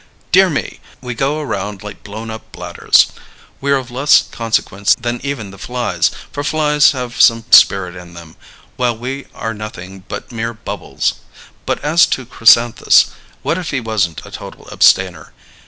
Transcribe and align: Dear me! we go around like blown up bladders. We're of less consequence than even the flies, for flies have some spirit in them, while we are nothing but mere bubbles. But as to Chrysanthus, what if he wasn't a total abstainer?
Dear 0.31 0.49
me! 0.49 0.79
we 0.99 1.13
go 1.13 1.39
around 1.41 1.83
like 1.83 2.01
blown 2.03 2.31
up 2.31 2.51
bladders. 2.51 3.11
We're 3.61 3.77
of 3.77 3.91
less 3.91 4.23
consequence 4.31 4.95
than 4.95 5.21
even 5.23 5.51
the 5.51 5.59
flies, 5.59 6.09
for 6.31 6.43
flies 6.43 6.93
have 6.93 7.21
some 7.21 7.45
spirit 7.51 7.95
in 7.95 8.15
them, 8.15 8.35
while 8.77 8.97
we 8.97 9.27
are 9.35 9.53
nothing 9.53 10.03
but 10.07 10.31
mere 10.31 10.55
bubbles. 10.55 11.13
But 11.67 11.83
as 11.83 12.07
to 12.17 12.25
Chrysanthus, 12.25 13.11
what 13.43 13.59
if 13.59 13.69
he 13.69 13.79
wasn't 13.79 14.25
a 14.25 14.31
total 14.31 14.67
abstainer? 14.71 15.33